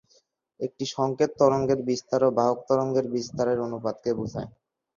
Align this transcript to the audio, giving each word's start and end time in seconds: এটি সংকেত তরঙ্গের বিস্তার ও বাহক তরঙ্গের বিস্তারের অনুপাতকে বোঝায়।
এটি 0.59 0.85
সংকেত 0.95 1.31
তরঙ্গের 1.39 1.79
বিস্তার 1.89 2.21
ও 2.23 2.35
বাহক 2.37 2.59
তরঙ্গের 2.69 3.05
বিস্তারের 3.15 3.57
অনুপাতকে 3.65 4.09
বোঝায়। 4.19 4.49